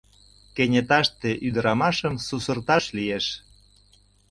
[0.55, 3.25] Кенеташте ӱдырамашым сусырташ лиеш...